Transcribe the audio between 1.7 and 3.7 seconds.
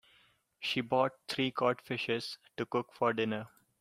fishes to cook for dinner.